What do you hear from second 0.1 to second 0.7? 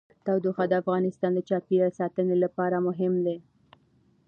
تودوخه